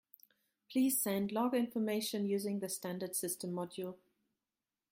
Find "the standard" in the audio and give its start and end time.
2.59-3.15